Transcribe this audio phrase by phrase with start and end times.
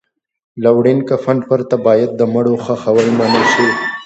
[0.61, 3.67] له وړین کفن پرته باید د مړو خښول منع شي.